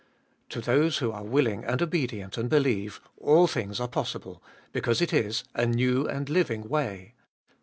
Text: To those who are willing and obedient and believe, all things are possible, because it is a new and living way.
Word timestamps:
To 0.49 0.61
those 0.61 0.97
who 0.97 1.11
are 1.11 1.23
willing 1.23 1.63
and 1.63 1.79
obedient 1.79 2.35
and 2.35 2.49
believe, 2.49 3.01
all 3.17 3.45
things 3.45 3.79
are 3.79 3.87
possible, 3.87 4.41
because 4.71 4.99
it 4.99 5.13
is 5.13 5.43
a 5.53 5.67
new 5.67 6.07
and 6.07 6.27
living 6.27 6.67
way. 6.67 7.13